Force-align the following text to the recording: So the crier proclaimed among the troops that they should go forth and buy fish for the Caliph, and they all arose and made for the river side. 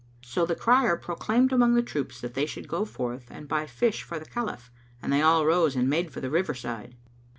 So 0.23 0.47
the 0.47 0.55
crier 0.55 0.97
proclaimed 0.97 1.53
among 1.53 1.75
the 1.75 1.83
troops 1.83 2.21
that 2.21 2.33
they 2.33 2.47
should 2.47 2.67
go 2.67 2.85
forth 2.85 3.27
and 3.29 3.47
buy 3.47 3.67
fish 3.67 4.01
for 4.01 4.17
the 4.17 4.25
Caliph, 4.25 4.71
and 4.99 5.13
they 5.13 5.21
all 5.21 5.43
arose 5.43 5.75
and 5.75 5.87
made 5.87 6.09
for 6.11 6.21
the 6.21 6.31
river 6.31 6.55
side. 6.55 6.95